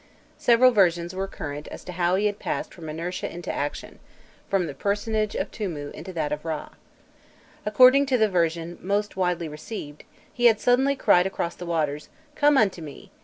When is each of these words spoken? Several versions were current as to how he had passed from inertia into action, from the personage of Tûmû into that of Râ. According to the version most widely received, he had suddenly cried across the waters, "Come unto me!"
Several 0.39 0.71
versions 0.71 1.13
were 1.13 1.27
current 1.27 1.67
as 1.67 1.83
to 1.83 1.91
how 1.91 2.15
he 2.15 2.25
had 2.25 2.39
passed 2.39 2.73
from 2.73 2.89
inertia 2.89 3.31
into 3.31 3.53
action, 3.53 3.99
from 4.49 4.65
the 4.65 4.73
personage 4.73 5.35
of 5.35 5.51
Tûmû 5.51 5.91
into 5.91 6.11
that 6.13 6.31
of 6.31 6.41
Râ. 6.41 6.71
According 7.67 8.07
to 8.07 8.17
the 8.17 8.27
version 8.27 8.79
most 8.81 9.15
widely 9.15 9.47
received, 9.47 10.03
he 10.33 10.45
had 10.45 10.59
suddenly 10.59 10.95
cried 10.95 11.27
across 11.27 11.53
the 11.53 11.67
waters, 11.67 12.09
"Come 12.33 12.57
unto 12.57 12.81
me!" 12.81 13.11